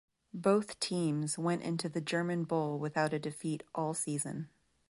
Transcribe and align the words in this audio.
Both 0.33 0.79
teams 0.79 1.37
went 1.37 1.61
into 1.61 1.87
the 1.87 2.01
German 2.01 2.43
Bowl 2.43 2.79
without 2.79 3.13
a 3.13 3.19
defeat 3.19 3.61
all 3.75 3.93
season. 3.93 4.49